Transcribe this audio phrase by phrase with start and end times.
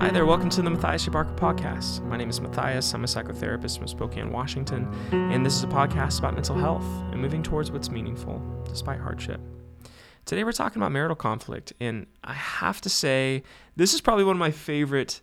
[0.00, 1.06] Hi there, welcome to the Matthias.
[1.08, 2.02] Barker podcast.
[2.06, 2.94] My name is Matthias.
[2.94, 7.20] I'm a psychotherapist from Spokane, Washington, and this is a podcast about mental health and
[7.20, 9.42] moving towards what's meaningful despite hardship.
[10.24, 13.42] Today we're talking about marital conflict, and I have to say
[13.76, 15.20] this is probably one of my favorite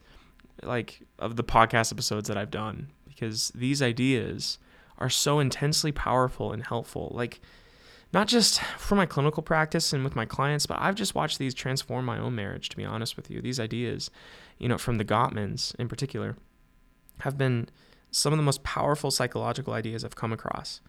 [0.62, 4.60] like of the podcast episodes that I've done because these ideas
[5.00, 7.12] are so intensely powerful and helpful.
[7.16, 7.42] Like
[8.14, 11.54] not just for my clinical practice and with my clients, but I've just watched these
[11.54, 13.42] transform my own marriage, to be honest with you.
[13.42, 14.10] These ideas,
[14.58, 16.38] you know, from the Gottmans in particular,
[17.20, 17.68] have been
[18.12, 20.82] some of the most powerful psychological ideas I've come across.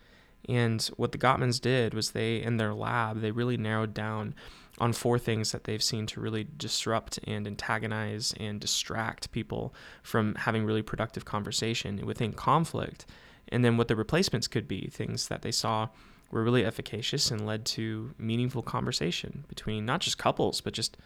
[0.48, 4.34] And what the Gottmans did was they, in their lab, they really narrowed down
[4.78, 10.36] on four things that they've seen to really disrupt and antagonize and distract people from
[10.36, 13.04] having really productive conversation within conflict.
[13.48, 15.88] And then what the replacements could be, things that they saw
[16.30, 20.96] were really efficacious and led to meaningful conversation between not just couples but just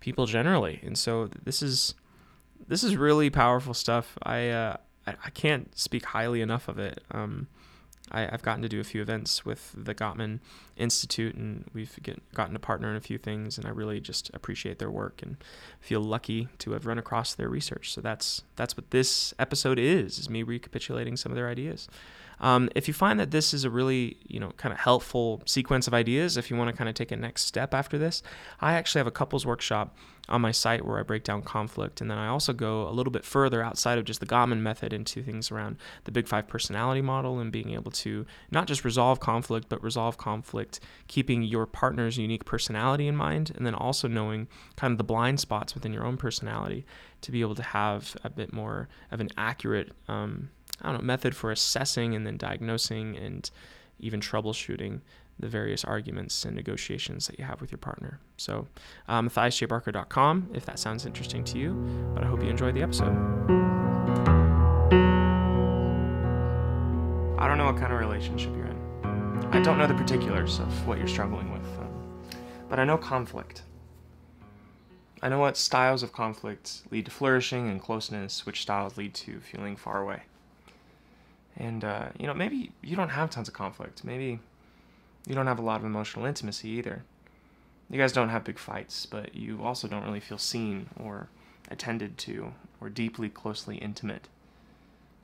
[0.00, 0.80] people generally.
[0.82, 1.94] And so this is
[2.68, 4.18] this is really powerful stuff.
[4.22, 7.02] I uh, I, can't speak highly enough of it.
[7.10, 7.48] Um,
[8.10, 10.40] I, have gotten to do a few events with the Gottman
[10.76, 13.58] Institute, and we've get, gotten to partner in a few things.
[13.58, 15.36] And I really just appreciate their work and
[15.80, 17.92] feel lucky to have run across their research.
[17.92, 21.88] So that's that's what this episode is: is me recapitulating some of their ideas.
[22.40, 25.86] Um, if you find that this is a really, you know, kind of helpful sequence
[25.86, 28.22] of ideas, if you want to kind of take a next step after this,
[28.60, 29.96] I actually have a couples workshop
[30.28, 32.00] on my site where I break down conflict.
[32.00, 34.92] And then I also go a little bit further outside of just the Gottman method
[34.92, 39.20] into things around the Big Five personality model and being able to not just resolve
[39.20, 44.48] conflict, but resolve conflict, keeping your partner's unique personality in mind, and then also knowing
[44.76, 46.86] kind of the blind spots within your own personality
[47.20, 50.50] to be able to have a bit more of an accurate um,
[50.82, 53.50] I don't know, method for assessing and then diagnosing and
[54.00, 55.00] even troubleshooting
[55.38, 58.20] the various arguments and negotiations that you have with your partner.
[58.36, 58.68] So,
[59.08, 61.74] um, MatthiasJBarker.com if that sounds interesting to you,
[62.14, 63.12] but I hope you enjoy the episode.
[67.38, 68.74] I don't know what kind of relationship you're in.
[69.52, 72.10] I don't know the particulars of what you're struggling with, um,
[72.68, 73.62] but I know conflict.
[75.22, 79.40] I know what styles of conflict lead to flourishing and closeness, which styles lead to
[79.40, 80.24] feeling far away.
[81.64, 84.04] And, uh, you know, maybe you don't have tons of conflict.
[84.04, 84.38] Maybe
[85.26, 87.04] you don't have a lot of emotional intimacy either.
[87.88, 91.28] You guys don't have big fights, but you also don't really feel seen or
[91.70, 94.28] attended to or deeply, closely intimate.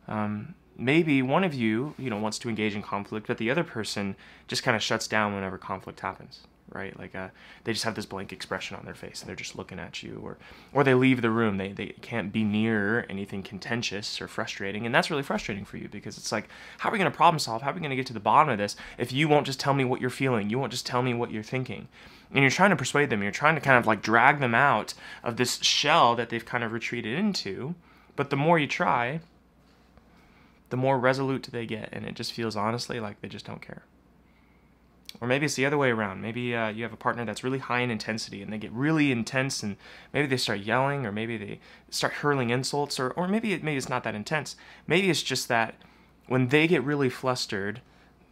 [0.09, 3.65] Um, maybe one of you, you know, wants to engage in conflict, but the other
[3.65, 4.17] person
[4.49, 6.41] just kind of shuts down whenever conflict happens
[6.73, 6.99] right?
[6.99, 7.29] Like uh,
[7.65, 10.21] they just have this blank expression on their face and they're just looking at you,
[10.23, 10.39] or
[10.73, 11.57] or they leave the room.
[11.57, 15.89] They they can't be near anything contentious or frustrating, and that's really frustrating for you
[15.89, 16.49] because it's like,
[16.79, 17.63] how are we going to problem solve?
[17.63, 19.61] How are we going to get to the bottom of this if you won't just
[19.61, 20.51] tell me what you're feeling?
[20.51, 21.89] You won't just tell me what you're thinking.
[22.33, 23.23] And you're trying to persuade them.
[23.23, 24.95] You're trying to kind of like drag them out
[25.25, 27.75] of this shell that they've kind of retreated into.
[28.15, 29.21] But the more you try,
[30.71, 33.83] the more resolute they get, and it just feels honestly like they just don't care.
[35.21, 36.23] Or maybe it's the other way around.
[36.23, 39.11] Maybe uh, you have a partner that's really high in intensity and they get really
[39.11, 39.77] intense and
[40.13, 41.59] maybe they start yelling or maybe they
[41.91, 44.57] start hurling insults or, or maybe, it, maybe it's not that intense.
[44.87, 45.75] Maybe it's just that
[46.29, 47.81] when they get really flustered,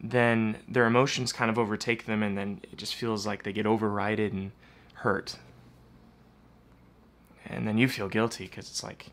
[0.01, 3.67] then their emotions kind of overtake them and then it just feels like they get
[3.67, 4.53] overrided and
[4.95, 5.37] hurt.
[7.45, 9.07] And then you feel guilty because it's like,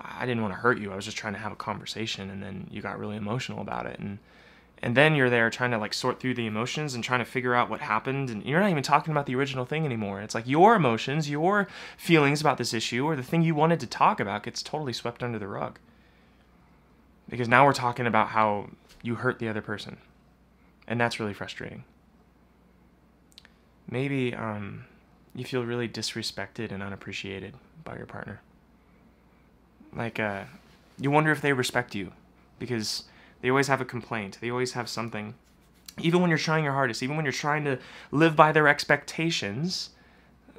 [0.00, 0.92] I didn't want to hurt you.
[0.92, 3.86] I was just trying to have a conversation and then you got really emotional about
[3.86, 3.98] it.
[3.98, 4.18] And
[4.82, 7.54] and then you're there trying to like sort through the emotions and trying to figure
[7.54, 8.28] out what happened.
[8.30, 10.20] And you're not even talking about the original thing anymore.
[10.20, 13.86] It's like your emotions your feelings about this issue or the thing you wanted to
[13.86, 15.78] talk about gets totally swept under the rug.
[17.28, 18.70] Because now we're talking about how
[19.02, 19.98] you hurt the other person.
[20.88, 21.84] And that's really frustrating.
[23.88, 24.86] Maybe um,
[25.32, 27.54] you feel really disrespected and unappreciated
[27.84, 28.40] by your partner.
[29.94, 30.44] Like uh,
[31.00, 32.12] you wonder if they respect you.
[32.58, 33.04] Because
[33.42, 34.38] they always have a complaint.
[34.40, 35.34] They always have something.
[36.00, 37.78] Even when you're trying your hardest, even when you're trying to
[38.10, 39.90] live by their expectations,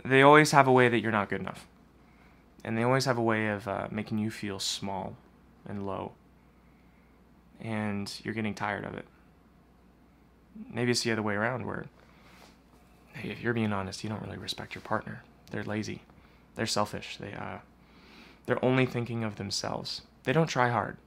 [0.06, 1.66] they always have a way that you're not good enough.
[2.64, 5.16] And they always have a way of uh, making you feel small
[5.68, 6.12] and low.
[7.62, 9.06] And you're getting tired of it.
[10.72, 11.86] Maybe it's the other way around where,
[13.14, 15.24] hey, if you're being honest, you don't really respect your partner.
[15.52, 16.02] They're lazy.
[16.56, 17.18] They're selfish.
[17.18, 17.60] They, uh,
[18.46, 20.02] they're only thinking of themselves.
[20.26, 20.98] They don't try hard.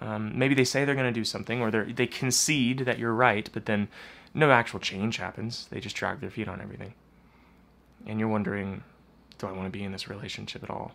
[0.00, 3.48] Um, maybe they say they're going to do something, or they concede that you're right,
[3.52, 3.88] but then
[4.32, 5.66] no actual change happens.
[5.70, 6.94] They just drag their feet on everything.
[8.06, 8.82] And you're wondering,
[9.38, 10.92] do I want to be in this relationship at all?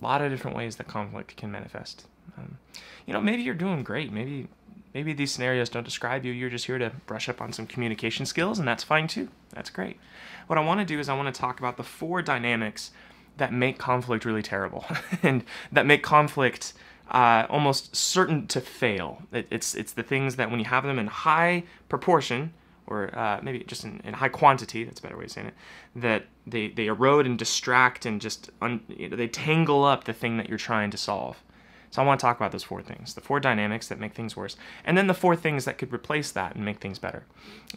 [0.00, 2.06] A lot of different ways that conflict can manifest.
[2.38, 2.58] Um,
[3.06, 4.10] you know, maybe you're doing great.
[4.10, 4.48] Maybe
[4.94, 6.32] Maybe these scenarios don't describe you.
[6.32, 9.28] You're just here to brush up on some communication skills, and that's fine too.
[9.52, 9.98] That's great.
[10.46, 12.92] What I want to do is I want to talk about the four dynamics
[13.36, 14.84] that make conflict really terrible
[15.22, 16.72] and that make conflict
[17.10, 19.22] uh, almost certain to fail.
[19.32, 22.52] It, it's, it's the things that when you have them in high proportion,
[22.86, 25.54] or uh, maybe just in, in, high quantity, that's a better way of saying it,
[25.96, 30.12] that they, they erode and distract and just un, you know, they tangle up the
[30.12, 31.42] thing that you're trying to solve.
[31.94, 34.36] So I want to talk about those four things, the four dynamics that make things
[34.36, 37.22] worse, and then the four things that could replace that and make things better.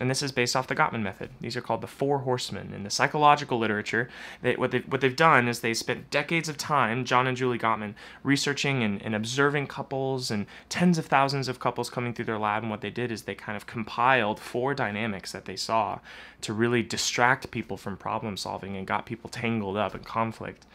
[0.01, 1.29] And this is based off the Gottman method.
[1.39, 2.73] These are called the four horsemen.
[2.73, 4.09] In the psychological literature,
[4.41, 7.59] they, what, they've, what they've done is they spent decades of time, John and Julie
[7.59, 7.93] Gottman,
[8.23, 12.63] researching and, and observing couples and tens of thousands of couples coming through their lab.
[12.63, 15.99] And what they did is they kind of compiled four dynamics that they saw
[16.41, 20.65] to really distract people from problem solving and got people tangled up in conflict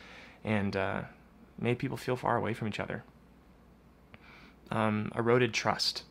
[0.44, 1.00] and uh,
[1.58, 3.02] made people feel far away from each other
[4.72, 6.02] um, eroded trust.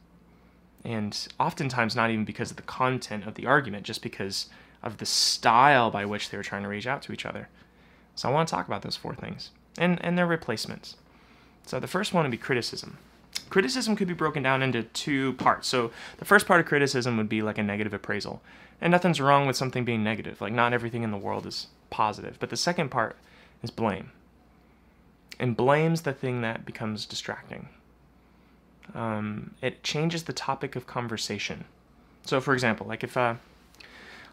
[0.85, 4.47] And oftentimes, not even because of the content of the argument, just because
[4.81, 7.49] of the style by which they were trying to reach out to each other.
[8.15, 10.95] So, I want to talk about those four things and, and their replacements.
[11.65, 12.97] So, the first one would be criticism.
[13.49, 15.67] Criticism could be broken down into two parts.
[15.67, 18.41] So, the first part of criticism would be like a negative appraisal.
[18.79, 20.41] And nothing's wrong with something being negative.
[20.41, 22.37] Like, not everything in the world is positive.
[22.39, 23.17] But the second part
[23.61, 24.11] is blame.
[25.39, 27.69] And blame's the thing that becomes distracting
[28.93, 31.65] um, it changes the topic of conversation.
[32.25, 33.35] So, for example, like if, uh,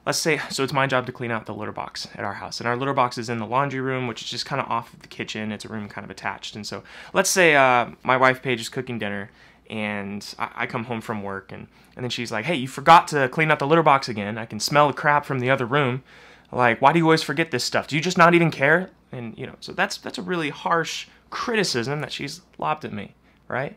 [0.04, 2.60] let's say, so it's my job to clean out the litter box at our house,
[2.60, 4.92] and our litter box is in the laundry room, which is just kind of off
[4.92, 5.52] of the kitchen.
[5.52, 6.56] It's a room kind of attached.
[6.56, 6.82] And so,
[7.12, 9.30] let's say uh, my wife Paige is cooking dinner,
[9.70, 13.28] and I, come home from work, and, and then she's like, hey, you forgot to
[13.28, 14.38] clean out the litter box again.
[14.38, 16.02] I can smell the crap from the other room.
[16.50, 17.86] Like, why do you always forget this stuff?
[17.86, 18.90] Do you just not even care?
[19.12, 23.14] And, you know, so that's, that's a really harsh criticism that she's lobbed at me,
[23.46, 23.76] right?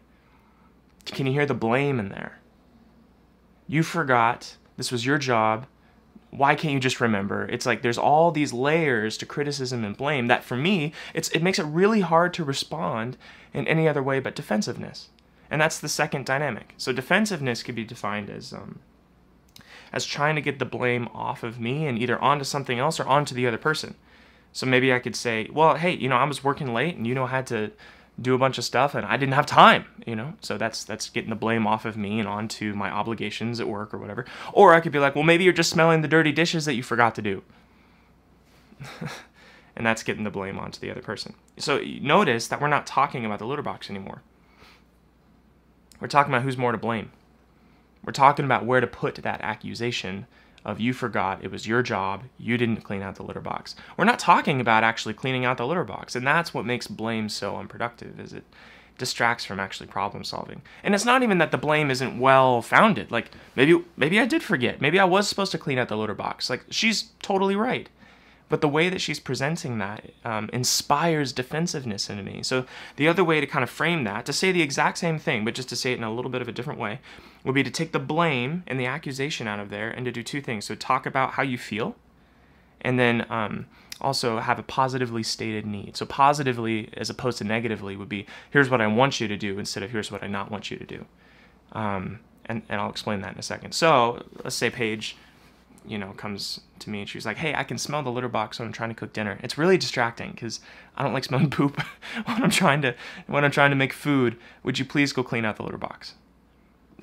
[1.06, 2.40] Can you hear the blame in there?
[3.68, 4.58] You forgot.
[4.78, 5.66] This was your job.
[6.30, 7.46] Why can't you just remember?
[7.48, 11.44] It's like there's all these layers to criticism and blame that for me, it's, it
[11.44, 13.18] makes it really hard to respond
[13.54, 15.10] in any other way but defensiveness.
[15.50, 16.74] And that's the second dynamic.
[16.78, 18.80] So defensiveness could be defined as um,
[19.94, 23.08] as trying to get the blame off of me and either onto something else or
[23.08, 23.96] onto the other person.
[24.54, 27.14] So maybe I could say, well, hey, you know, I was working late and you
[27.14, 27.72] know I had to
[28.20, 30.34] do a bunch of stuff and I didn't have time, you know?
[30.42, 33.94] So that's that's getting the blame off of me and onto my obligations at work
[33.94, 34.26] or whatever.
[34.54, 36.84] Or I could be like, "Well, maybe you're just smelling the dirty dishes that you
[36.84, 37.44] forgot to do."
[39.76, 41.34] and that's getting the blame onto the other person.
[41.58, 44.22] So notice that we're not talking about the litter box anymore.
[46.00, 47.12] We're talking about who's more to blame.
[48.04, 50.26] We're talking about where to put that accusation
[50.64, 53.76] of you forgot it was your job, you didn't clean out the litter box.
[53.98, 57.30] We're not talking about actually cleaning out the litter box, and that's what makes blame
[57.30, 58.44] so unproductive is it
[58.98, 60.62] distracts from actually problem solving.
[60.84, 63.12] And it's not even that the blame isn't well founded.
[63.12, 64.80] Like maybe maybe I did forget.
[64.80, 66.50] Maybe I was supposed to clean out the litter box.
[66.50, 67.90] Like she's totally right.
[68.52, 72.44] But the way that she's presenting that um, inspires defensiveness in me.
[72.44, 72.66] So
[72.98, 75.56] the other way to kind of frame that, to say the exact same thing, but
[75.56, 77.00] just to say it in a little bit of a different way,
[77.46, 80.22] would be to take the blame and the accusation out of there and to do
[80.22, 80.66] two things.
[80.66, 81.96] So talk about how you feel,
[82.82, 83.68] and then um,
[84.02, 85.96] also have a positively stated need.
[85.96, 89.60] So positively, as opposed to negatively, would be here's what I want you to do
[89.60, 91.06] instead of here's what I not want you to do.
[91.72, 93.72] Um, and, and I'll explain that in a second.
[93.72, 95.16] So let's say Paige
[95.86, 98.60] you know, comes to me and she's like, "Hey, I can smell the litter box
[98.60, 99.40] when I'm trying to cook dinner.
[99.44, 100.60] It's really distracting because
[100.96, 101.82] I don't like smelling poop
[102.26, 102.96] when I'm trying to
[103.28, 104.38] when I'm trying to make food.
[104.64, 106.16] Would you please go clean out the litter box?"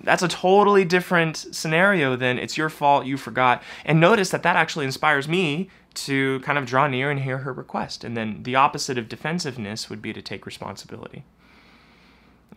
[0.00, 3.62] That's a totally different scenario than it's your fault, you forgot.
[3.84, 7.52] And notice that that actually inspires me to kind of draw near and hear her
[7.52, 8.04] request.
[8.04, 11.24] And then the opposite of defensiveness would be to take responsibility.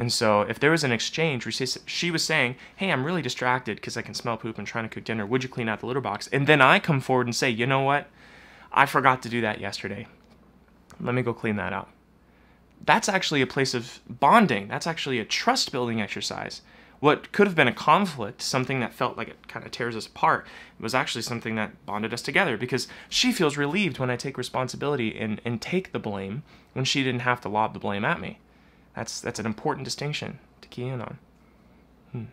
[0.02, 3.76] And so if there was an exchange where she was saying, Hey, I'm really distracted
[3.76, 5.28] because I can smell poop and trying to cook dinner.
[5.28, 6.28] Would you clean out the litter box?
[6.30, 8.08] And then I come forward and say, You know what?
[8.74, 10.08] I forgot to do that yesterday.
[11.00, 11.92] Let me go clean that up.
[12.84, 14.68] That's actually a place of bonding.
[14.70, 16.64] That's actually a trust building exercise.
[17.00, 20.08] What could have been a conflict, something that felt like it kind of tears us
[20.08, 20.48] apart,
[20.80, 25.16] was actually something that bonded us together because she feels relieved when I take responsibility
[25.20, 26.42] and, and take the blame
[26.74, 28.40] when she didn't have to lob the blame at me.
[28.96, 31.18] That's, that's an important distinction to key in on.
[32.12, 32.24] Hmm.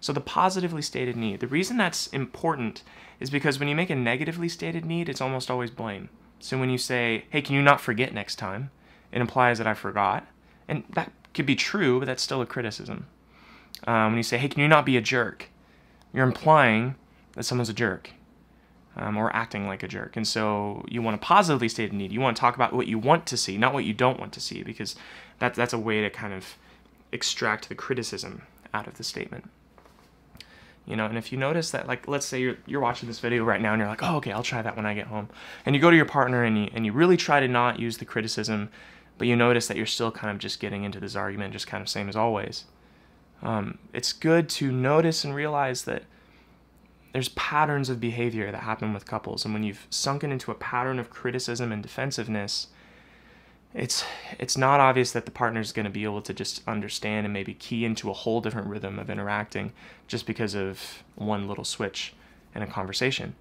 [0.00, 1.40] So, the positively stated need.
[1.40, 2.82] The reason that's important
[3.20, 6.08] is because when you make a negatively stated need, it's almost always blame.
[6.40, 8.70] So, when you say, hey, can you not forget next time?
[9.12, 10.26] It implies that I forgot.
[10.68, 13.06] And that could be true, but that's still a criticism.
[13.86, 15.48] Um, when you say, hey, can you not be a jerk?
[16.12, 16.94] You're implying
[17.32, 18.10] that someone's a jerk
[18.96, 20.16] um, or acting like a jerk.
[20.16, 22.12] And so you want to positively state a need.
[22.12, 24.32] You want to talk about what you want to see, not what you don't want
[24.32, 24.96] to see, because
[25.38, 26.56] that, that's a way to kind of
[27.12, 28.42] extract the criticism
[28.74, 29.48] out of the statement.
[30.86, 33.44] You know, and if you notice that, like, let's say you're, you're watching this video
[33.44, 35.28] right now and you're like, oh, okay, I'll try that when I get home.
[35.66, 37.98] And you go to your partner and you, and you really try to not use
[37.98, 38.70] the criticism,
[39.18, 41.82] but you notice that you're still kind of just getting into this argument, just kind
[41.82, 42.64] of same as always.
[43.42, 46.04] Um, it's good to notice and realize that
[47.12, 49.44] there's patterns of behavior that happen with couples.
[49.44, 52.68] And when you've sunken into a pattern of criticism and defensiveness,
[53.78, 54.04] it's
[54.38, 57.32] it's not obvious that the partner is going to be able to just understand and
[57.32, 59.72] maybe key into a whole different rhythm of interacting
[60.08, 62.12] just because of one little switch
[62.54, 63.34] in a conversation.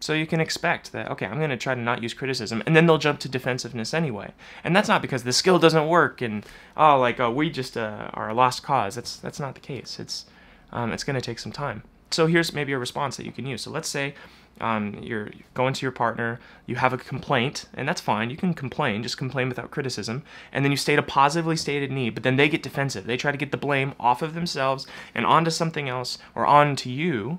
[0.00, 2.74] So you can expect that okay, I'm going to try to not use criticism, and
[2.74, 4.32] then they'll jump to defensiveness anyway.
[4.64, 6.44] And that's not because the skill doesn't work and
[6.76, 8.94] oh, like oh, we just uh, are a lost cause.
[8.94, 10.00] That's that's not the case.
[10.00, 10.24] It's
[10.72, 11.82] um, it's going to take some time.
[12.12, 13.62] So here's maybe a response that you can use.
[13.62, 14.14] So let's say
[14.60, 18.30] um, you're going to your partner, you have a complaint, and that's fine.
[18.30, 22.14] You can complain, just complain without criticism, and then you state a positively stated need,
[22.14, 23.06] but then they get defensive.
[23.06, 26.90] They try to get the blame off of themselves and onto something else or onto
[26.90, 27.38] you.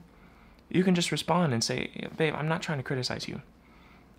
[0.70, 3.42] You can just respond and say, Babe, I'm not trying to criticize you.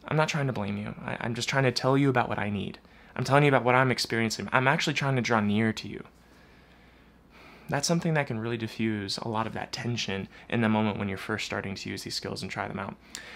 [0.06, 0.94] I'm not trying to blame you.
[1.04, 2.78] I, I'm just trying to tell you about what I need.
[3.16, 4.48] I'm telling you about what I'm experiencing.
[4.52, 6.04] I'm actually trying to draw near to you
[7.68, 11.08] that's something that can really diffuse a lot of that tension in the moment when
[11.08, 12.94] you're first starting to use these skills and try them out.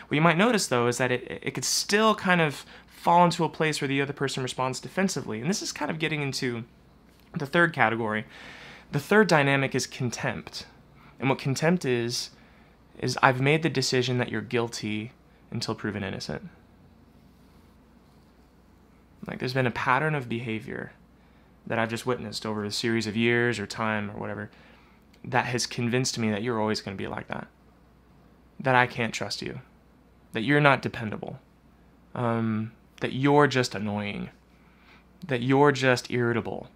[0.08, 3.44] What you might notice though is that it, it could still kind of fall into
[3.44, 5.40] a place where the other person responds defensively.
[5.40, 6.64] And this is kind of getting into
[7.37, 8.25] the third category.
[8.92, 10.66] The third dynamic is contempt.
[11.20, 12.30] And what contempt is,
[12.99, 15.12] is I've made the decision that you're guilty
[15.50, 16.49] until proven innocent.
[19.26, 20.92] Like there's been a pattern of behavior
[21.69, 24.51] that I've just witnessed over a series of years or time or whatever
[25.25, 27.47] that has convinced me that you're always going to be like that.
[28.59, 29.61] That I can't trust you.
[30.33, 31.39] That you're not dependable.
[32.15, 34.31] Um, that you're just annoying.
[35.27, 36.69] That you're just irritable.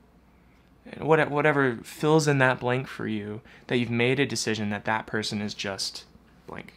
[0.98, 5.40] whatever fills in that blank for you, that you've made a decision that that person
[5.40, 6.04] is just
[6.46, 6.74] blank.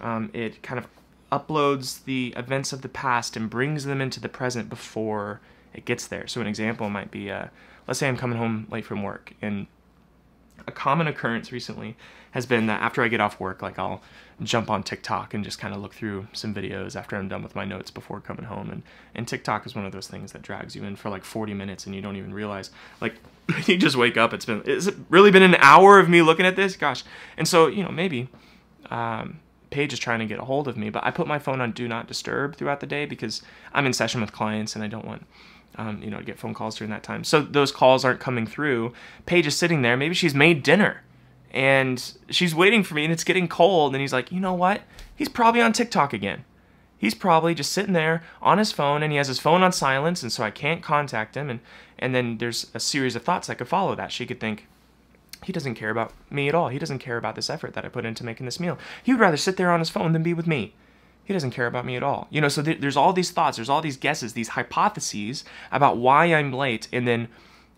[0.00, 0.86] Um, it kind of
[1.32, 5.40] uploads the events of the past and brings them into the present before
[5.76, 6.26] it gets there.
[6.26, 7.46] So an example might be, uh,
[7.86, 9.66] let's say I'm coming home late from work, and
[10.66, 11.96] a common occurrence recently
[12.32, 14.02] has been that after I get off work, like I'll
[14.42, 17.54] jump on TikTok and just kind of look through some videos after I'm done with
[17.54, 18.70] my notes before coming home.
[18.70, 18.82] And,
[19.14, 21.86] and TikTok is one of those things that drags you in for like 40 minutes
[21.86, 22.70] and you don't even realize.
[23.00, 23.14] Like,
[23.66, 26.46] you just wake up, it's been, has it really been an hour of me looking
[26.46, 26.76] at this?
[26.76, 27.04] Gosh.
[27.36, 28.28] And so, you know, maybe
[28.90, 29.40] um,
[29.70, 31.72] Paige is trying to get a hold of me, but I put my phone on
[31.72, 33.42] do not disturb throughout the day because
[33.72, 35.26] I'm in session with clients and I don't want
[35.78, 37.24] um, you know, get phone calls during that time.
[37.24, 38.92] So those calls aren't coming through.
[39.26, 39.96] Paige is sitting there.
[39.96, 41.02] Maybe she's made dinner
[41.50, 43.94] and she's waiting for me and it's getting cold.
[43.94, 44.82] And he's like, you know what?
[45.14, 46.44] He's probably on TikTok again.
[46.98, 50.22] He's probably just sitting there on his phone and he has his phone on silence.
[50.22, 51.50] And so I can't contact him.
[51.50, 51.60] And,
[51.98, 54.12] and then there's a series of thoughts that could follow that.
[54.12, 54.66] She could think,
[55.44, 56.68] he doesn't care about me at all.
[56.68, 58.78] He doesn't care about this effort that I put into making this meal.
[59.02, 60.74] He would rather sit there on his phone than be with me
[61.26, 62.28] he doesn't care about me at all.
[62.30, 65.98] You know, so th- there's all these thoughts, there's all these guesses, these hypotheses about
[65.98, 67.28] why I'm late, and then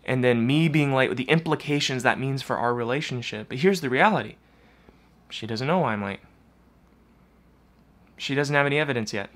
[0.05, 3.49] and then me being late with the implications that means for our relationship.
[3.49, 4.35] But here's the reality.
[5.31, 6.19] She doesn't know why I'm late.
[8.17, 9.31] She doesn't have any evidence yet.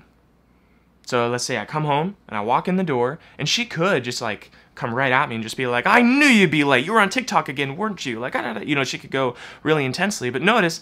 [1.06, 4.04] So let's say I come home and I walk in the door, and she could
[4.04, 6.86] just like come right at me and just be like, "I knew you'd be late.
[6.86, 9.34] You were on TikTok again, weren't you?" Like, I don't you know, she could go
[9.64, 10.30] really intensely.
[10.30, 10.80] But notice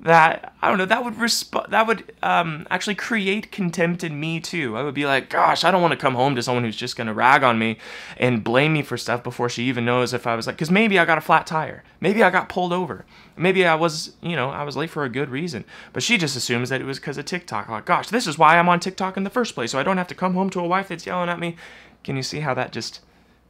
[0.00, 4.38] that I don't know that would resp- that would um, actually create contempt in me
[4.38, 4.76] too.
[4.76, 6.96] I would be like, gosh, I don't want to come home to someone who's just
[6.96, 7.78] gonna rag on me
[8.16, 10.98] and blame me for stuff before she even knows if I was like, because maybe
[10.98, 13.04] I got a flat tire, maybe I got pulled over,
[13.36, 16.36] maybe I was, you know, I was late for a good reason, but she just
[16.36, 17.68] assumes that it was because of TikTok.
[17.68, 19.98] Like, gosh, this is why I'm on TikTok in the first place, so I don't
[19.98, 21.56] have to come home to a wife that's yelling at me.
[22.04, 23.00] Can you see how that just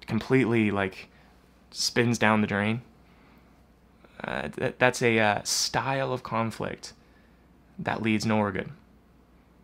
[0.07, 1.09] completely like
[1.71, 2.81] spins down the drain?
[4.23, 4.49] Uh,
[4.79, 6.93] that's a uh, style of conflict
[7.79, 8.71] that leads nowhere good.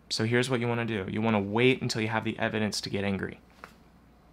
[0.09, 2.39] So here's what you want to do you want to wait until you have the
[2.39, 3.41] evidence to get angry.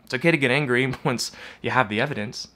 [0.04, 2.50] It's okay to get angry once you have the evidence,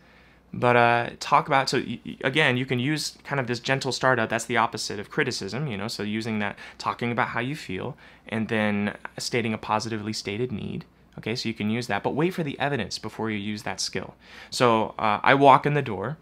[0.54, 1.82] but uh, talk about so
[2.24, 4.30] again you can use kind of this gentle startup.
[4.30, 5.88] That's the opposite of criticism, you know.
[5.88, 10.86] So using that, talking about how you feel, and then stating a positively stated need.
[11.18, 13.80] Okay, so you can use that, but wait for the evidence before you use that
[13.80, 14.16] skill.
[14.50, 16.18] So uh, I walk in the door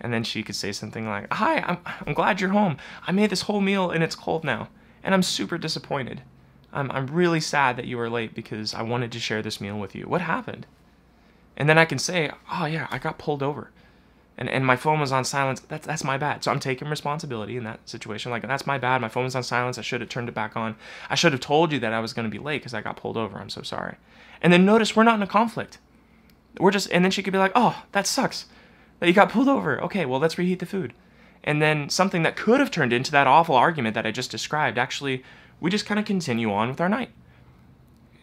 [0.00, 2.76] and then she could say something like, Hi, I'm, I'm glad you're home.
[3.06, 4.68] I made this whole meal and it's cold now.
[5.02, 6.22] And I'm super disappointed.
[6.72, 9.78] I'm, I'm really sad that you were late because I wanted to share this meal
[9.78, 10.04] with you.
[10.04, 10.66] What happened?
[11.56, 13.70] And then I can say, Oh, yeah, I got pulled over.
[14.36, 15.60] And, and my phone was on silence.
[15.60, 16.44] That's, that's my bad.
[16.44, 18.30] So I'm taking responsibility in that situation.
[18.30, 19.00] Like, that's my bad.
[19.00, 19.78] My phone was on silence.
[19.78, 20.76] I should have turned it back on.
[21.10, 22.96] I should have told you that I was going to be late because I got
[22.96, 23.38] pulled over.
[23.38, 23.96] I'm so sorry.
[24.40, 25.78] And then notice we're not in a conflict.
[26.60, 28.46] We're just, and then she could be like, Oh, that sucks
[29.00, 29.80] that you got pulled over.
[29.82, 30.92] Okay, well, let's reheat the food.
[31.44, 34.76] And then something that could have turned into that awful argument that I just described,
[34.76, 35.22] actually,
[35.60, 37.10] we just kind of continue on with our night.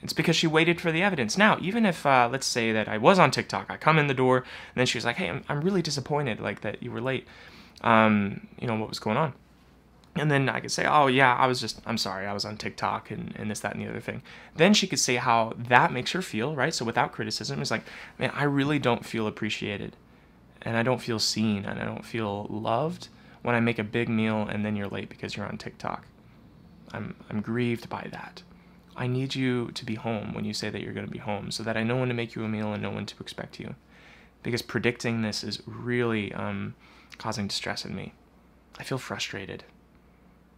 [0.02, 1.38] It's because she waited for the evidence.
[1.38, 4.14] Now, even if, uh, let's say that I was on TikTok, I come in the
[4.14, 7.02] door, and then she was like, hey, I'm, I'm really disappointed, like, that you were
[7.02, 7.28] late.
[7.82, 9.34] Um, you know, what was going on?
[10.18, 12.56] And then I could say, oh, yeah, I was just, I'm sorry, I was on
[12.56, 14.22] TikTok and, and this, that, and the other thing.
[14.56, 16.74] Then she could say how that makes her feel, right?
[16.74, 17.84] So without criticism, it's like,
[18.20, 19.96] man, I really don't feel appreciated.
[20.66, 23.08] And I don't feel seen and I don't feel loved
[23.44, 26.06] when I make a big meal and then you're late because you're on TikTok.
[26.92, 28.42] I'm, I'm grieved by that.
[28.98, 31.52] I need you to be home when you say that you're going to be home
[31.52, 33.60] so that I know when to make you a meal and know when to expect
[33.60, 33.76] you.
[34.42, 36.76] Because predicting this is really um,
[37.18, 38.14] causing distress in me.
[38.80, 39.64] I feel frustrated.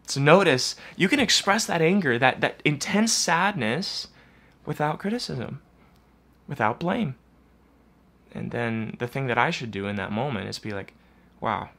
[0.07, 4.07] So notice you can express that anger, that, that intense sadness
[4.65, 5.61] without criticism,
[6.47, 7.15] without blame.
[8.37, 10.93] And then the thing that I should do in that moment is be like,
[11.41, 11.69] wow,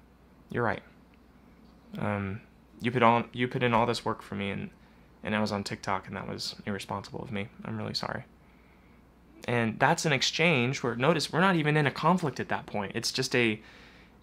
[0.50, 0.82] you're right.
[1.98, 2.40] Um,
[2.80, 4.70] you put on you put in all this work for me and
[5.22, 7.48] and I was on TikTok and that was irresponsible of me.
[7.64, 8.24] I'm really sorry.
[9.46, 12.92] And that's an exchange where notice we're not even in a conflict at that point.
[12.94, 13.60] It's just a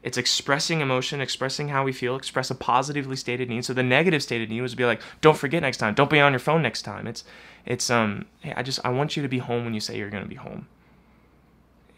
[0.03, 3.65] it's expressing emotion, expressing how we feel, express a positively stated need.
[3.65, 6.31] So the negative stated need was be like, don't forget next time, don't be on
[6.31, 7.07] your phone next time.
[7.07, 7.23] It's
[7.65, 10.09] it's um hey, I just I want you to be home when you say you're
[10.09, 10.67] gonna be home.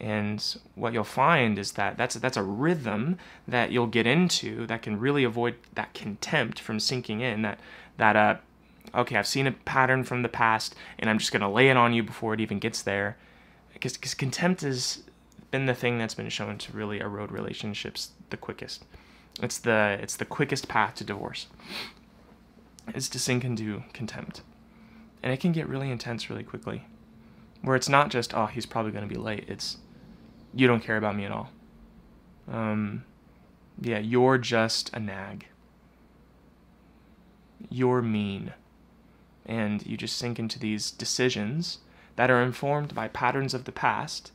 [0.00, 0.44] And
[0.76, 4.98] what you'll find is that that's that's a rhythm that you'll get into that can
[5.00, 7.42] really avoid that contempt from sinking in.
[7.42, 7.58] That
[7.96, 8.36] that uh,
[8.94, 11.92] okay, I've seen a pattern from the past, and I'm just gonna lay it on
[11.94, 13.16] you before it even gets there.
[13.72, 15.02] Because contempt has
[15.50, 18.84] been the thing that's been shown to really erode relationships the quickest.
[19.42, 21.46] It's the it's the quickest path to divorce.
[22.94, 24.42] Is to sink into contempt,
[25.22, 26.84] and it can get really intense really quickly.
[27.62, 29.44] Where it's not just oh he's probably gonna be late.
[29.48, 29.78] It's
[30.58, 31.50] you don't care about me at all.
[32.50, 33.04] Um,
[33.80, 35.46] yeah, you're just a nag.
[37.70, 38.52] You're mean.
[39.46, 41.78] And you just sink into these decisions
[42.16, 44.32] that are informed by patterns of the past,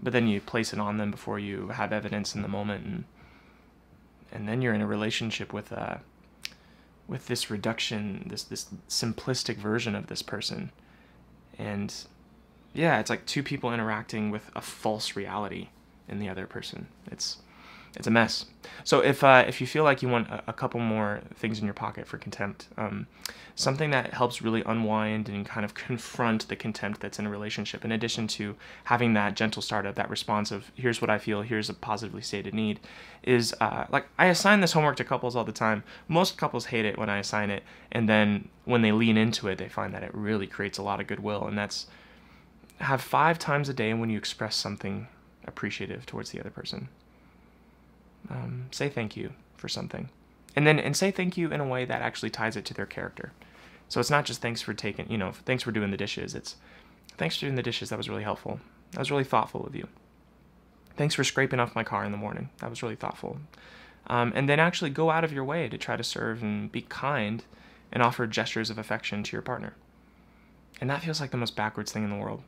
[0.00, 3.04] but then you place it on them before you have evidence in the moment, and
[4.30, 5.96] and then you're in a relationship with uh,
[7.08, 10.70] with this reduction, this this simplistic version of this person,
[11.58, 12.04] and
[12.74, 15.68] yeah, it's like two people interacting with a false reality
[16.08, 16.88] in the other person.
[17.10, 17.38] It's
[17.94, 18.46] it's a mess.
[18.84, 21.66] So if uh, if you feel like you want a, a, couple more things in
[21.66, 23.06] your pocket for contempt, um,
[23.54, 27.84] something that helps really unwind and kind of confront the contempt that's in a relationship,
[27.84, 31.68] in addition to having that gentle startup, that response of here's what I feel, here's
[31.68, 32.80] a positively stated need,
[33.22, 35.84] is uh, like I assign this homework to couples all the time.
[36.08, 39.58] Most couples hate it when I assign it, and then when they lean into it,
[39.58, 41.88] they find that it really creates a lot of goodwill, and that's
[42.82, 45.08] have five times a day when you express something
[45.46, 46.88] appreciative towards the other person.
[48.28, 50.08] Um, say thank you for something.
[50.54, 52.86] And then and say thank you in a way that actually ties it to their
[52.86, 53.32] character.
[53.88, 56.34] So it's not just thanks for taking, you know, thanks for doing the dishes.
[56.34, 56.56] It's
[57.18, 57.90] thanks for doing the dishes.
[57.90, 58.60] That was really helpful.
[58.92, 59.88] That was really thoughtful of you.
[60.96, 62.50] Thanks for scraping off my car in the morning.
[62.58, 63.38] That was really thoughtful.
[64.08, 66.82] Um, and then actually go out of your way to try to serve and be
[66.82, 67.44] kind
[67.92, 69.74] and offer gestures of affection to your partner.
[70.80, 72.42] And that feels like the most backwards thing in the world.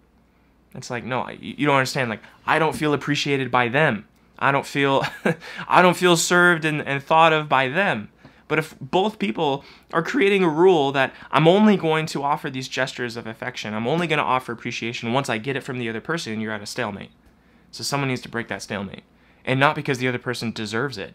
[0.75, 2.11] It's like, no, you don't understand.
[2.11, 4.07] Like, I don't feel appreciated by them.
[4.39, 5.05] I don't feel,
[5.69, 8.11] I don't feel served and, and thought of by them.
[8.49, 12.69] But if both people are creating a rule that I'm only going to offer these
[12.69, 15.89] gestures of affection, I'm only going to offer appreciation once I get it from the
[15.89, 17.11] other person, you're at a stalemate.
[17.71, 19.05] So someone needs to break that stalemate.
[19.45, 21.15] And not because the other person deserves it.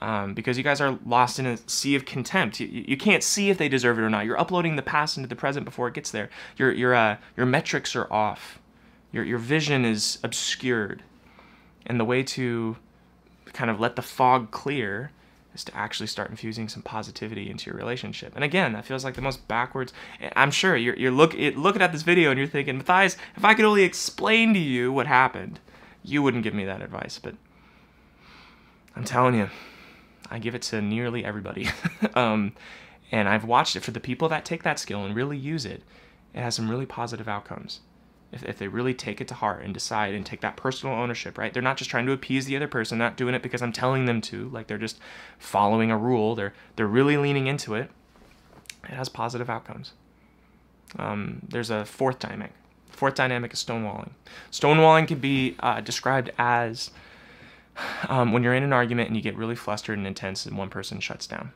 [0.00, 2.60] Um, because you guys are lost in a sea of contempt.
[2.60, 4.26] You, you can't see if they deserve it or not.
[4.26, 6.28] You're uploading the past into the present before it gets there.
[6.58, 8.60] Your, your, uh, your metrics are off
[9.16, 11.02] your, your vision is obscured.
[11.86, 12.76] And the way to
[13.52, 15.10] kind of let the fog clear
[15.54, 18.32] is to actually start infusing some positivity into your relationship.
[18.34, 19.94] And again, that feels like the most backwards.
[20.34, 23.54] I'm sure you're, you're look, looking at this video and you're thinking, Matthias, if I
[23.54, 25.60] could only explain to you what happened,
[26.04, 27.18] you wouldn't give me that advice.
[27.18, 27.36] But
[28.94, 29.48] I'm telling you,
[30.30, 31.70] I give it to nearly everybody.
[32.14, 32.52] um,
[33.10, 35.82] and I've watched it for the people that take that skill and really use it.
[36.34, 37.80] It has some really positive outcomes
[38.32, 41.38] if, if they really take it to heart and decide and take that personal ownership,
[41.38, 41.52] right?
[41.52, 44.06] They're not just trying to appease the other person, not doing it because I'm telling
[44.06, 44.98] them to, like they're just
[45.38, 46.34] following a rule.
[46.34, 47.90] They're they're really leaning into it.
[48.84, 49.92] It has positive outcomes.
[50.98, 52.52] Um, there's a fourth dynamic.
[52.90, 54.10] Fourth dynamic is stonewalling.
[54.50, 56.90] Stonewalling can be uh, described as
[58.08, 60.70] um, when you're in an argument and you get really flustered and intense and one
[60.70, 61.52] person shuts down.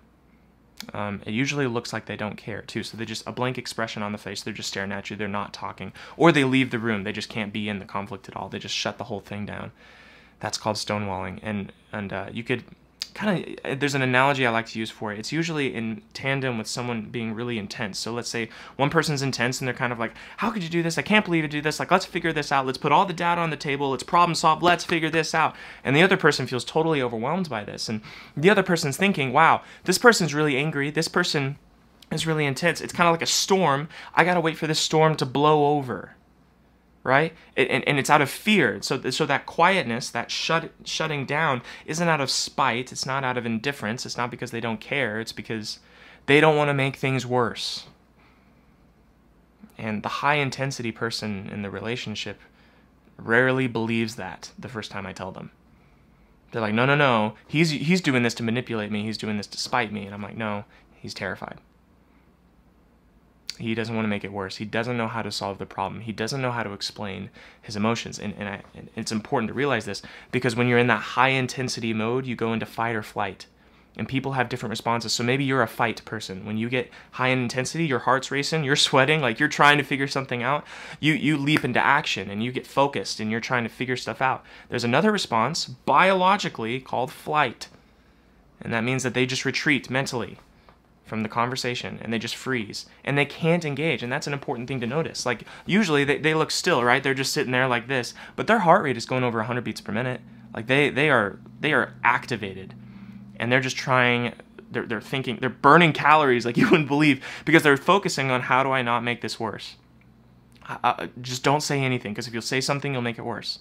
[0.95, 2.83] Um, it usually looks like they don't care too.
[2.83, 4.43] So they just a blank expression on the face.
[4.43, 5.17] They're just staring at you.
[5.17, 7.05] They're not talking, or they leave the room.
[7.05, 8.49] They just can't be in the conflict at all.
[8.49, 9.73] They just shut the whole thing down.
[10.41, 11.41] That's called stonewalling.
[11.43, 12.65] And and uh, you could
[13.15, 15.19] kind of uh, there's an analogy I like to use for it.
[15.19, 17.99] It's usually in tandem with someone being really intense.
[17.99, 20.83] So let's say one person's intense and they're kind of like, "How could you do
[20.83, 20.99] this?
[20.99, 21.79] I can't believe you do this.
[21.79, 22.67] Like, let's figure this out.
[22.67, 23.91] Let's put all the data on the table.
[23.91, 24.63] Let's problem solve.
[24.63, 28.01] Let's figure this out." And the other person feels totally overwhelmed by this, and
[28.37, 30.91] the other person's thinking, "Wow, this person's really angry.
[30.91, 31.57] This person
[32.11, 32.81] is really intense.
[32.81, 33.89] It's kind of like a storm.
[34.15, 36.15] I gotta wait for this storm to blow over."
[37.03, 37.33] Right?
[37.57, 38.81] And, and it's out of fear.
[38.83, 42.93] So, so that quietness, that shut, shutting down, isn't out of spite.
[42.93, 44.05] It's not out of indifference.
[44.05, 45.21] It's not because they don't care.
[45.21, 45.79] It's because
[46.27, 47.87] they don't want to make things worse.
[49.79, 52.39] And the high intensity person in the relationship
[53.17, 55.51] rarely believes that the first time I tell them.
[56.53, 57.35] They're like, no, no, no.
[57.47, 59.05] He's he's doing this to manipulate me.
[59.05, 60.05] He's doing this to spite me.
[60.05, 61.59] And I'm like, no, he's terrified.
[63.61, 64.57] He doesn't want to make it worse.
[64.57, 66.01] He doesn't know how to solve the problem.
[66.01, 68.19] He doesn't know how to explain his emotions.
[68.19, 71.29] And, and, I, and it's important to realize this because when you're in that high
[71.29, 73.47] intensity mode, you go into fight or flight.
[73.97, 75.13] And people have different responses.
[75.13, 76.47] So maybe you're a fight person.
[76.47, 79.85] When you get high in intensity, your heart's racing, you're sweating, like you're trying to
[79.85, 80.65] figure something out.
[81.01, 84.23] You you leap into action and you get focused and you're trying to figure stuff
[84.23, 84.45] out.
[84.69, 87.69] There's another response, biologically called flight.
[88.61, 90.39] And that means that they just retreat mentally
[91.11, 94.69] from the conversation and they just freeze and they can't engage and that's an important
[94.69, 95.27] thing to notice.
[95.27, 97.03] Like usually they, they look still right?
[97.03, 99.81] They're just sitting there like this but their heart rate is going over 100 beats
[99.81, 100.21] per minute.
[100.55, 102.75] Like they they are they are activated
[103.41, 104.35] and they're just trying
[104.71, 108.63] they're, they're thinking they're burning calories like you wouldn't believe because they're focusing on how
[108.63, 109.77] do i not make this worse?
[110.69, 113.59] Uh, just don't say anything because if you'll say something you'll make it worse.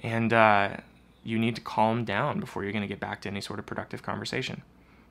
[0.00, 0.76] And uh,
[1.24, 3.64] you need to calm down before you're going to get back to any sort of
[3.64, 4.62] productive conversation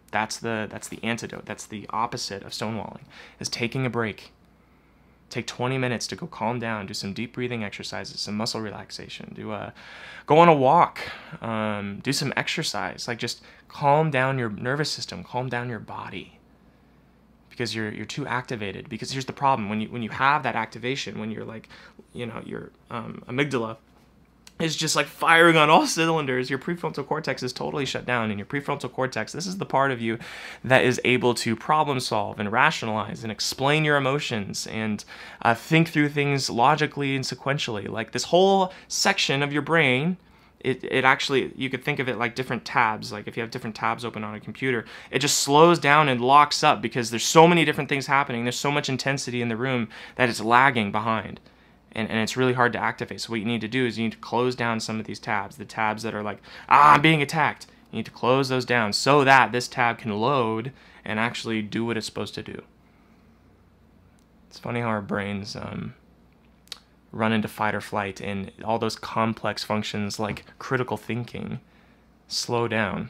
[0.09, 1.45] that's the that's the antidote.
[1.45, 3.03] That's the opposite of stonewalling.
[3.39, 4.31] Is taking a break.
[5.29, 9.31] Take 20 minutes to go calm down, do some deep breathing exercises, some muscle relaxation,
[9.35, 9.73] do a
[10.25, 10.99] go on a walk,
[11.41, 13.07] um, do some exercise.
[13.07, 16.39] Like just calm down your nervous system, calm down your body.
[17.51, 18.89] Because you're you're too activated.
[18.89, 21.69] Because here's the problem: when you when you have that activation, when you're like,
[22.13, 23.77] you know, your um, amygdala
[24.59, 26.49] is just like firing on all cylinders.
[26.49, 28.29] Your prefrontal cortex is totally shut down.
[28.29, 30.19] And your prefrontal cortex, this is the part of you
[30.63, 35.03] that is able to problem solve and rationalize and explain your emotions and
[35.41, 37.87] uh, think through things logically and sequentially.
[37.87, 40.17] Like this whole section of your brain.
[40.61, 43.49] It, it actually you could think of it like different tabs like if you have
[43.49, 47.23] different tabs open on a computer it just slows down and locks up because there's
[47.23, 50.91] so many different things happening there's so much intensity in the room that it's lagging
[50.91, 51.39] behind
[51.91, 53.21] and, and it's really hard to activate.
[53.21, 55.19] So what you need to do is you need to close down some of these
[55.19, 57.67] tabs, the tabs that are like, ah, I'm being attacked.
[57.91, 60.71] You need to close those down so that this tab can load
[61.03, 62.61] and actually do what it's supposed to do.
[64.47, 65.95] It's funny how our brains um,
[67.11, 71.59] run into fight or flight, and all those complex functions like critical thinking
[72.27, 73.09] slow down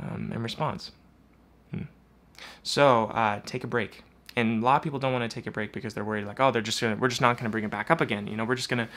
[0.00, 0.92] um, in response.
[1.70, 1.82] Hmm.
[2.62, 4.04] So uh, take a break
[4.36, 6.40] and a lot of people don't want to take a break because they're worried like
[6.40, 8.44] oh they're just gonna we're just not gonna bring it back up again you know
[8.44, 8.88] we're just gonna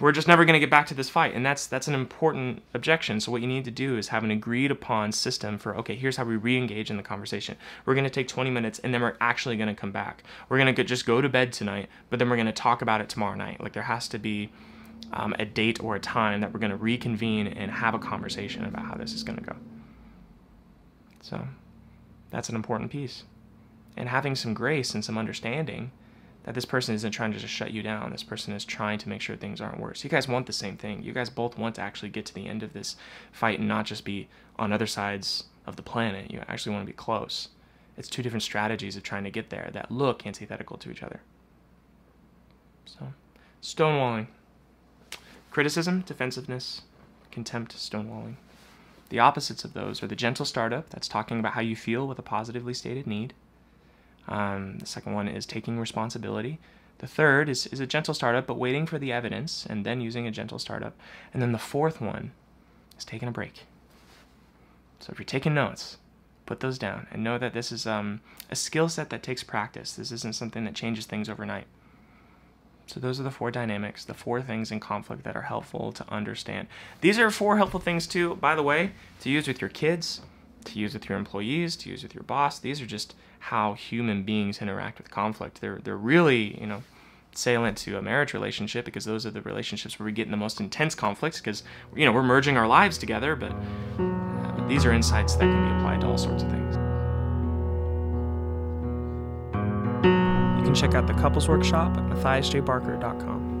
[0.00, 2.62] we're just never going to get back to this fight and that's that's an important
[2.72, 3.20] objection.
[3.20, 6.16] So what you need to do is have an agreed upon system for okay here's
[6.16, 7.56] how we re-engage in the conversation.
[7.84, 10.24] We're going to take 20 minutes and then we're actually going to come back.
[10.48, 13.00] We're going to just go to bed tonight but then we're going to talk about
[13.00, 13.60] it tomorrow night.
[13.60, 14.50] Like there has to be
[15.12, 18.64] um, a date or a time that we're going to reconvene and have a conversation
[18.64, 19.56] about how this is going to go.
[21.22, 21.46] So
[22.30, 23.24] that's an important piece
[23.96, 25.90] and having some grace and some understanding
[26.44, 28.10] that this person isn't trying to just shut you down.
[28.10, 30.04] This person is trying to make sure things aren't worse.
[30.04, 31.02] You guys want the same thing.
[31.02, 32.96] You guys both want to actually get to the end of this
[33.32, 34.28] fight and not just be
[34.58, 36.30] on other sides of the planet.
[36.30, 37.48] You actually want to be close.
[37.96, 41.20] It's two different strategies of trying to get there that look antithetical to each other.
[42.84, 43.14] So,
[43.62, 44.26] stonewalling.
[45.50, 46.82] Criticism, defensiveness,
[47.30, 48.34] contempt, stonewalling.
[49.08, 52.18] The opposites of those are the gentle startup, that's talking about how you feel with
[52.18, 53.32] a positively stated need
[54.28, 56.58] um, the second one is taking responsibility.
[56.98, 60.26] The third is, is a gentle startup, but waiting for the evidence and then using
[60.26, 60.94] a gentle startup.
[61.32, 62.32] And then the fourth one
[62.96, 63.64] is taking a break.
[65.00, 65.98] So if you're taking notes,
[66.46, 69.92] put those down and know that this is um, a skill set that takes practice.
[69.92, 71.66] This isn't something that changes things overnight.
[72.86, 76.08] So those are the four dynamics, the four things in conflict that are helpful to
[76.10, 76.68] understand.
[77.00, 80.20] These are four helpful things too, by the way, to use with your kids,
[80.66, 82.58] to use with your employees, to use with your boss.
[82.58, 85.60] These are just how human beings interact with conflict.
[85.60, 86.82] They're they're really you know
[87.32, 90.36] salient to a marriage relationship because those are the relationships where we get in the
[90.36, 91.62] most intense conflicts because
[91.94, 93.36] you know we're merging our lives together.
[93.36, 96.76] But uh, these are insights that can be applied to all sorts of things.
[100.58, 103.53] You can check out the couples workshop at matthiasjbarker.com.